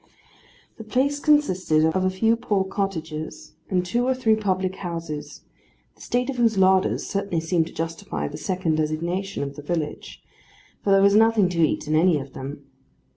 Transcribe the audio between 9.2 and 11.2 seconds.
of the village, for there was